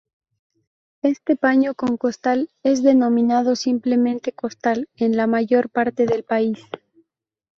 [1.03, 6.57] Este paño con costal es denominado simplemente "costal" en la mayor parte del país.